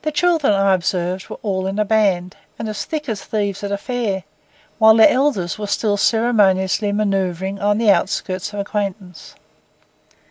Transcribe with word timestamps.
The 0.03 0.11
children, 0.11 0.51
I 0.51 0.73
observed, 0.73 1.29
were 1.29 1.37
all 1.43 1.67
in 1.67 1.77
a 1.77 1.85
band, 1.85 2.35
and 2.57 2.67
as 2.67 2.85
thick 2.85 3.07
as 3.07 3.23
thieves 3.23 3.63
at 3.63 3.71
a 3.71 3.77
fair, 3.77 4.23
while 4.79 4.95
their 4.95 5.07
elders 5.07 5.59
were 5.59 5.67
still 5.67 5.95
ceremoniously 5.95 6.91
manœuvring 6.91 7.61
on 7.61 7.77
the 7.77 7.91
outskirts 7.91 8.51
of 8.51 8.59
acquaintance. 8.59 9.35